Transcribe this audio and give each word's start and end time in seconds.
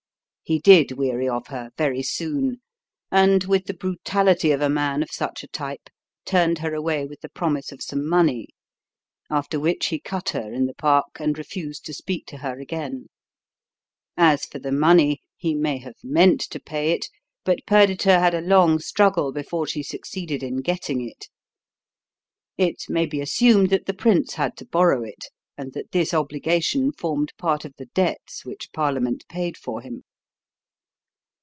He 0.43 0.59
did 0.59 0.91
weary 0.91 1.29
of 1.29 1.47
her 1.47 1.71
very 1.77 2.03
soon, 2.03 2.59
and, 3.09 3.41
with 3.45 3.67
the 3.67 3.73
brutality 3.73 4.51
of 4.51 4.59
a 4.59 4.67
man 4.67 5.01
of 5.01 5.09
such 5.09 5.43
a 5.45 5.47
type, 5.47 5.89
turned 6.25 6.57
her 6.57 6.73
away 6.75 7.05
with 7.05 7.21
the 7.21 7.29
promise 7.29 7.71
of 7.71 7.81
some 7.81 8.05
money; 8.05 8.49
after 9.29 9.57
which 9.61 9.85
he 9.85 9.97
cut 9.99 10.29
her 10.31 10.51
in 10.51 10.65
the 10.65 10.73
Park 10.73 11.21
and 11.21 11.37
refused 11.37 11.85
to 11.85 11.93
speak 11.93 12.25
to 12.25 12.39
her 12.39 12.59
again. 12.59 13.07
As 14.17 14.43
for 14.45 14.59
the 14.59 14.73
money, 14.73 15.21
he 15.37 15.55
may 15.55 15.77
have 15.77 15.95
meant 16.03 16.41
to 16.49 16.59
pay 16.59 16.91
it, 16.91 17.07
but 17.45 17.65
Perdita 17.65 18.19
had 18.19 18.33
a 18.33 18.41
long 18.41 18.77
struggle 18.79 19.31
before 19.31 19.65
she 19.67 19.81
succeeded 19.81 20.43
in 20.43 20.57
getting 20.57 20.99
it. 21.07 21.29
It 22.57 22.89
may 22.89 23.05
be 23.05 23.21
assumed 23.21 23.69
that 23.69 23.85
the 23.85 23.93
prince 23.93 24.33
had 24.33 24.57
to 24.57 24.65
borrow 24.65 25.01
it 25.03 25.27
and 25.57 25.71
that 25.71 25.93
this 25.93 26.13
obligation 26.13 26.91
formed 26.91 27.31
part 27.37 27.63
of 27.63 27.73
the 27.77 27.85
debts 27.85 28.43
which 28.43 28.73
Parliament 28.73 29.23
paid 29.29 29.55
for 29.55 29.79
him. 29.79 30.03